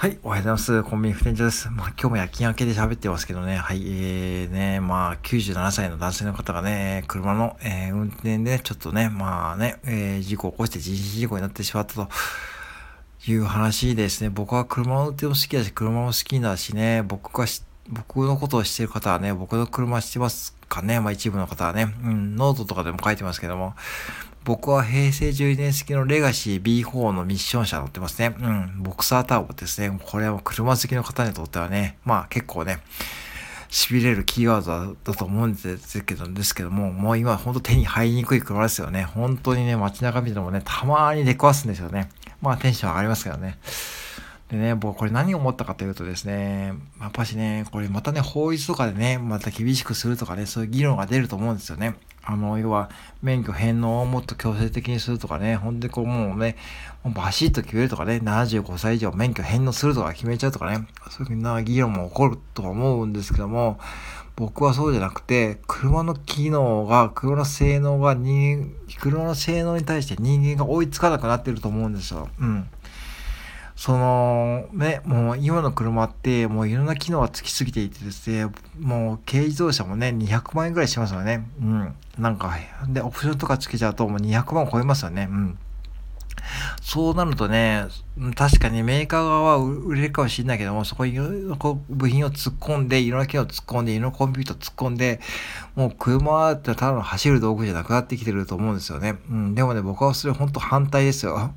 [0.00, 0.82] はい、おはようございます。
[0.84, 1.68] コンビニ副店長です。
[1.70, 12.08] まあ、今日も夜勤明けで喋ってますけどね、はい、えー、ね、まあ、97歳の男性の方がね、車の、えー、運転で、ちょっとね、まあね、えー、事故を起こして人身事故になってしまったと
[13.26, 14.30] いう話ですね。
[14.30, 17.46] 僕は車の運転も好きだし、車も好きだしね、僕が
[17.88, 23.74] 僕のことを知ってる方はね、僕の車知ってますかね、まあ一部の方はね、うん、ノートとかでも書いてますけども、
[24.48, 28.34] 僕は平成12年式のレガシー B4 のミッション車乗ってますね。
[28.40, 28.82] うん。
[28.82, 30.00] ボクサーターボですね。
[30.02, 32.78] これは車好きの方にとってはね、まあ結構ね、
[33.68, 39.02] 痺れるキーワードだと思うんですけど、ですけども、もう今ほんと手に入りにくい車ですよね。
[39.02, 42.08] 本当にね、街中見てもね、たまに出くわすんですよね。
[42.40, 43.58] まあテンション上がりますけどね。
[44.50, 51.96] でね、僕これ何を思ったかというとですね、やっぱしね、これまたね、法律とかでね、また厳しくするとかね、そういう議論が出ると思うんですよね。
[52.24, 52.90] あの、要は、
[53.22, 56.56] 免許返納をもっと強制的にするとかね、ほんでこうもうね、
[57.04, 63.78] もうバシッと決めるとかね、75歳以上免許返納するとか決めちゃうとかね、そういうふうな議論も起こるとは思うんですけども、
[64.36, 72.28] 僕はそうじゃなくて、車の機能が、車の性能が人、車の性能に対して人間が追いつかなくなってると思うんですよ。
[72.38, 72.68] うん。
[73.78, 81.46] その、ね、もう今の車って、もういろんな機能がつきすぎていてですね、もう軽自動車もね、200万円ぐらいしますよね。
[81.60, 81.94] うん。
[82.18, 85.28] なんか、で、オプションとかつけちゃうともう200万超えますよね。
[85.30, 85.58] うん。
[86.82, 87.86] そうなるとね、
[88.34, 91.56] 確かにメーカー側は売れるかもしれないけども、そこにいろいろ
[91.88, 95.20] 部品を突っ込んで、いろんな機能を突っ込んで、いろんなコンピューター突っ込んで、
[95.76, 99.18] もう車ってただの走る道具じゃなくなってきてると思うんですよね。
[99.30, 99.54] うん。
[99.54, 101.52] でもね、僕はそれ本当反対ですよ。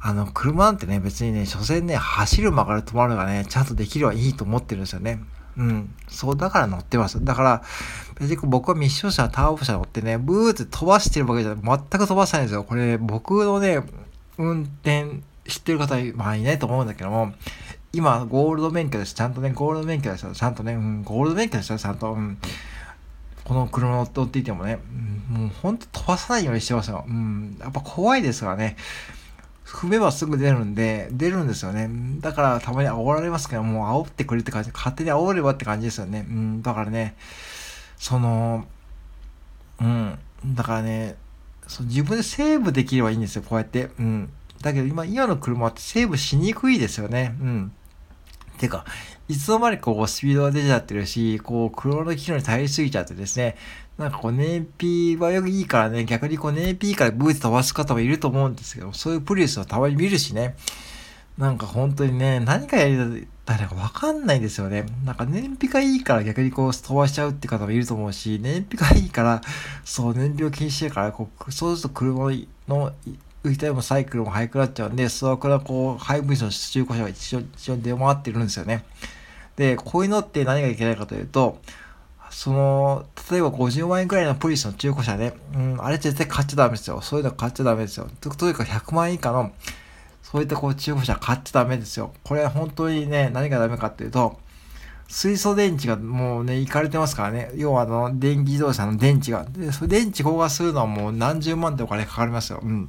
[0.00, 5.20] あの、車なんてね、別にね、所詮ね、走る曲がる止まるがね、ちゃんとできればいいと思ってるんですよね。
[5.56, 5.94] うん。
[6.08, 7.24] そう、だから乗ってます。
[7.24, 7.62] だから、
[8.20, 12.62] 別に僕はミッション車、ターボ車乗ってね、ブーって飛ばしてるわけじゃ全く飛ばさないんですよ。
[12.62, 13.82] これ、僕のね、
[14.36, 17.32] 運転知ってる方、まあいないと思うんだけども、
[17.92, 19.14] 今、ゴールド免許です。
[19.14, 20.32] ちゃんとね、ゴールド免許ですよ。
[20.32, 21.78] ちゃんとね、うん、ゴールド免許ですよ。
[21.78, 22.38] ちゃんと、うん。
[23.44, 24.78] この車乗っていてもね、
[25.32, 27.04] うん、もうほんと飛ばさないようにしてますよ。
[27.08, 27.56] うん。
[27.58, 28.76] やっぱ怖いですからね。
[29.68, 31.90] 踏めばすぐ出るんで、出るんですよね。
[32.20, 36.26] だからたまに煽られますけど、もう煽ってくれって感じ、勝手に煽ればって感じですよね。
[36.28, 37.16] うん、だからね、
[37.98, 38.66] その、
[39.80, 41.16] うん、だからね、
[41.66, 43.90] そ自分でセーブできればいいんですよ、こうやって。
[43.98, 44.30] うん。
[44.62, 47.36] だけど今、今の車ってセーブしにくいですよね。
[47.40, 47.72] うん。
[48.56, 48.86] てか、
[49.28, 53.56] いつの間にかこうスピードが出ちゃってるし、こう、車の機能に頼りすぎちゃってですね、
[53.98, 60.56] なんかこう燃費はよくいいからね、逆にこう燃費いいからブーツ飛ばす方もいると思うんですけど、そういうプリウスをたまに見るしね、
[61.36, 64.86] なんか本当にね、何かやりたいかわかんないですよね。
[65.04, 69.40] なんか燃費がいいから逆にこう飛ばしちゃうって方もいると思うし、燃費がいいから、
[69.84, 72.30] そう燃費を気にしてるから、こうそうすると車
[72.66, 72.92] の
[73.44, 78.84] 浮いたりもサイクルも速くなっちゃうんで、そこからこう、ハイブリッドの中古車が一緒一緒に出回ってるんですよね。
[79.58, 81.58] で、こういうのって何がいけないかというと、
[82.30, 87.00] その、例えば50万円くらいのプリスの中古車で、うん、あれ絶対買っちゃダメですよ。
[87.00, 88.08] そういうの買っちゃダメですよ。
[88.20, 89.50] とというか100万円以下の、
[90.22, 92.12] そういったこう中古車買っちゃダメですよ。
[92.22, 94.38] これ本当にね、何がダメかっていうと、
[95.08, 97.50] 水素電池がもうね、いかれてますからね。
[97.56, 99.44] 要はあの、電気自動車の電池が。
[99.50, 102.60] で、それ電池交換するのはもう何十万ってお金かかりますよ。
[102.62, 102.88] うん。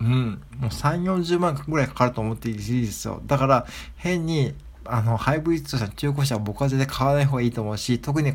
[0.00, 0.42] うん。
[0.58, 3.22] もう3、40万ぐらいかかると思っていいですよ。
[3.24, 4.54] だから、変に
[4.88, 8.32] あの、ハイブリッド車、中古車は僕は全然買わない方がいいと思うし、特に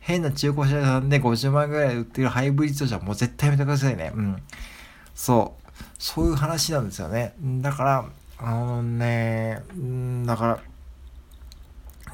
[0.00, 4.12] 変な中古車屋さんで50万円ぐらい売ってるハイブリッド車もう絶対やめてくださいね。
[4.14, 4.42] うん。
[5.14, 5.72] そう。
[5.98, 7.34] そういう話なんですよね。
[7.40, 8.04] だから、
[8.38, 9.62] あのね、
[10.26, 10.60] だから、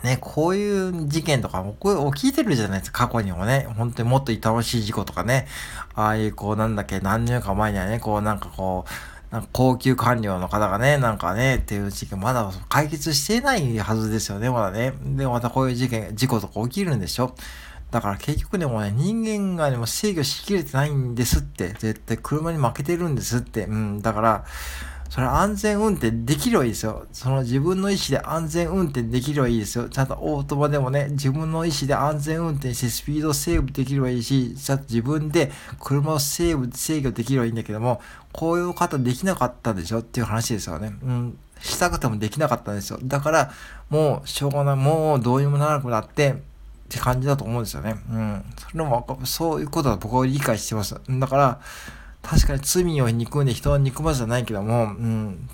[0.05, 3.67] ね、こういう事件とかも、こう起きてるじゃないですか、過去にもね。
[3.77, 5.47] 本当にもっと痛ましい事故とかね。
[5.95, 8.91] ああいう、こう、なんだっけ、何年か前にはね、こう、なんかこう、
[9.35, 14.93] なんか高級官僚の方がね、なんかね、っていう事件、まだ解決してないはずですよね、まだね。
[15.03, 17.35] で、またこういう事件、事故とか起きるんでしょ
[17.91, 21.71] だから結局でもね、人間がでも制御しきれてないんですって。
[21.71, 23.65] 絶対車に負けてるんですって。
[23.65, 24.45] うん、だから、
[25.11, 27.07] それ安全運転できればいいですよ。
[27.13, 29.89] その自分の意思で安全運転できればいいですよ。
[29.89, 38.01] ちゃんとオートマでもね、自分の意思で安全運転してスピードセーブできればいいし、ちゃんと自分で車をセーブ、制御できればいいんだけども、
[38.33, 40.95] こういう方できなかったでしょっていう話ですよね。
[41.03, 41.39] うん。
[41.61, 42.99] したくてもできなかったんですよ。
[43.03, 43.53] だから、
[43.91, 44.77] もうしょうがない。
[44.77, 46.35] もうどうにもならなくなって、っ
[46.89, 47.97] て感じだと思うんですよね。
[48.11, 48.45] うん。
[48.71, 50.97] それも、そういうことは僕は理解してます。
[51.09, 51.61] だから、
[52.25, 55.49] 確かに罪を憎んで人を憎まずじゃないけども、うん、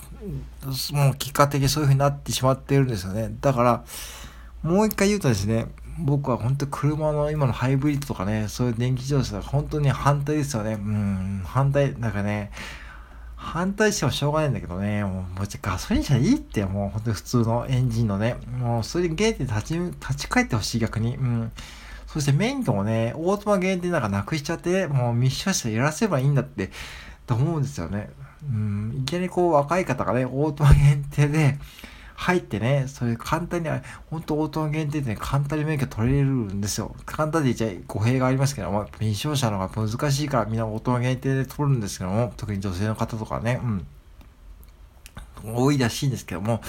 [0.92, 3.34] もう結果的にそういう風になってしまっているんですよね。
[3.40, 3.84] だから、
[4.62, 5.66] もう一回言うとですね、
[5.98, 10.74] 僕は本当に車の今のハイブリッドとかね、そういう電気自動車が本当に反対ですよね。
[10.74, 12.52] うん、反対、なんかね、
[13.34, 15.24] 反対してもしょうがないんだけどね、もう、もう
[15.62, 21.16] ガソリン車いいって、もう本当に普通のエンジンのね、もうそれで限定立ち、立ち返ってほしい逆に。
[21.16, 21.52] うん。
[22.12, 26.70] そして免許もね、オートマ限定なんかなくしちゃって、もうミッション車やらせばいいんだって、
[27.26, 28.10] と思うんですよね。
[28.42, 31.58] うん、いきなりこう若い方がね、オートマ限定で、
[32.16, 33.70] 入ってね、それ簡単に、
[34.10, 36.94] 本当オートマ限定で、ね、簡単に免許取れるんですよ。
[37.06, 43.86] 簡単で言っちゃ語弊がありますけども、未勝者の方が難しいからみんなオートマ限定で取るんですけども、特に女性の方とかね、うん。
[45.44, 46.60] 多いらしいんですけども、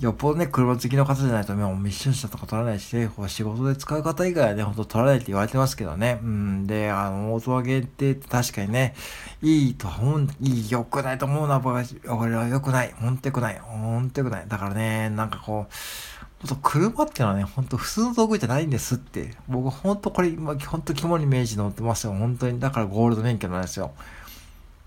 [0.00, 6.18] よっぽどね、車好きの方じゃないと、もうミッション車とか取らないし、仕事で使う方以外はね、ほんと取らないって言われてますけどね。
[6.20, 6.66] うん。
[6.66, 8.96] で、あの、オートマ限定って確かにね、
[9.40, 12.92] いいと思う、いい、良くないと思うな、僕は、俺は良くない。
[12.98, 13.58] ほんと良くない。
[13.60, 14.48] ほんと良くない。
[14.48, 15.72] だからね、なんかこう、
[16.40, 19.30] ほんと車ってのはね、ほんと普通の道具じゃないんですって。
[19.48, 22.14] 僕ほんとこれ、今、ほんと肝に銘じ乗ってますよ。
[22.14, 22.58] 本当に。
[22.58, 23.92] だからゴールド免許なんですよ。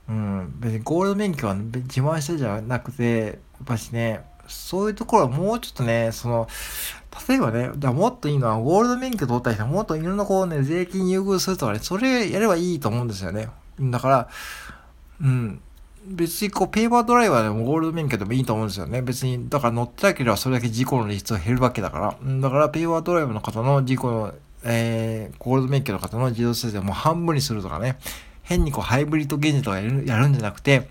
[0.10, 0.54] うん。
[0.60, 6.48] 別にゴールド免許は自慢してじゃなくて、やっぱしね、そういうところはもうちょっとね、その、
[7.28, 13.50] 例えばね、だもっといいのは、ゴールド免許取った人はもっといろんなこうね、税金優遇するとかね、それやればいいと思うんですよね。
[13.80, 14.30] だから、
[15.22, 15.62] うん。
[16.06, 19.02] 別にこう、ペーパードライバーでもゴールド免許でもいいと思うんですよね。
[19.02, 22.18] 別に、だから乗ってなければそれだけ事故の率が減るわけだから。
[22.42, 24.34] だから、ペーパードライバーの方の事故の、
[24.64, 27.98] えー、ゴールド免許の方の自動車でも半分にするとかね。
[28.44, 30.88] 変にこう、ハイブリッド現実とかやるんじゃなくて、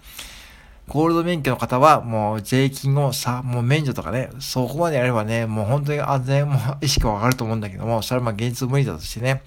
[0.88, 9.42] ゴールド免許の方はもう税金をさ、もう免除とかね、そこまでやればね、もう本当に安全も意識は上がると思うんだけども、それはまあ現実無理だとしてね。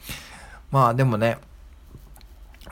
[0.69, 1.38] まあでもね、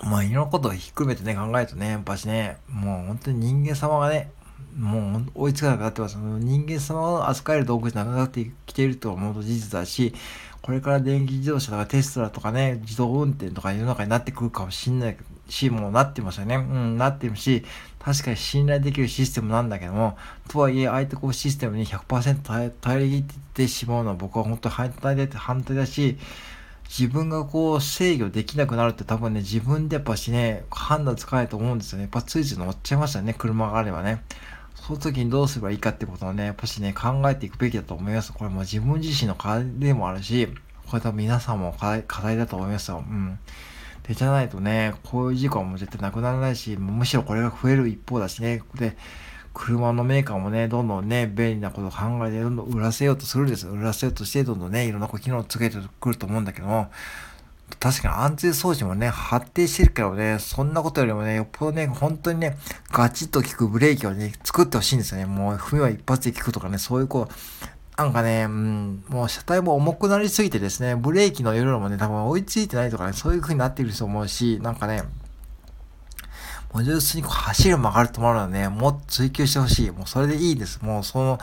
[0.03, 4.31] まあいろんなことをひっくるめてね、考えるとね、やっぱしね、もう本当に人間様がね、
[4.77, 6.17] もう追いつかなくなってます。
[6.17, 10.13] 人間様を扱える道具じゃなくなってきていると思うと事実だし、
[10.61, 15.17] これから電気自動車とかテスラとかね、自動運転とか世の中になってくるかもしんない
[15.49, 16.55] し、もうなってますよね。
[16.55, 17.63] うん、なってるし、
[17.99, 20.17] 確かに信頼できるシステムなんだけども、
[20.49, 23.23] とはいえ、相手こうシステムに100%耐え
[23.53, 26.17] てしまうのは僕は本当に反対で、反対だし、
[26.89, 32.03] 自分がこう制御できなくなるって多分ね、自分でやっぱしね、判断つかないと思うんですよね。
[32.03, 34.23] やっぱついつい乗っちゃいましたね、車があればね。
[34.75, 38.31] その時にどうすればいいかってことをね、やっぱしね、考えていくべきだと思います。
[38.31, 40.47] これも自分自身の課題でもあるし、
[40.87, 43.03] これ多分皆さんも課題課題だと思いますよ。
[43.05, 43.37] うん。
[44.07, 48.61] で、じゃないとね、こういう事故はもう絶対なくならないし、むしろこれが増える一方だしね。
[48.75, 48.95] で、
[49.53, 53.67] 車のメーカーもね、どんどんね、便利なことを考えて、どんどん売らせようとするんです。
[53.67, 56.91] 売らせようとして、どんどんね、いろんな機能をつけてくると思うんだけども、
[57.79, 62.57] 確かに安全装置もね、発展してるけどね、そんなことよりもね、よっぽどね、本当にね、
[62.91, 65.25] ガチッと効くブレーキをね、作ってほしいんですよね。
[65.25, 67.33] もう、踏みは一発で効くとかね、そういうこう、
[67.97, 75.01] なんかね、うん、もう車体も重くなりすぎてですね、ブレーキの色もね、多分追いついてないとかね、そういう風になっていると思うし、なんかね、
[76.71, 79.89] もう純粋にこう走る曲がると思うのはね、もっと追求してほしい。
[79.89, 80.79] もうそれでいいです。
[80.83, 81.39] もうその、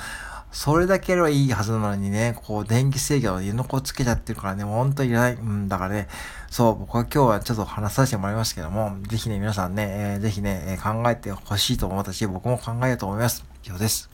[0.53, 5.35] それだけやればいいはずなのにね、こう、電気制御の湯の子つけちゃってるからね、ほんといらない。
[5.35, 6.07] うん、だからね、
[6.51, 13.45] そう、僕は今日はちょっと話させてもらいますけども、ぜひね、皆さんね、えー、ぜひね、考えてほしいと思ったし、僕も考えようと思います。
[13.65, 14.14] 以上です。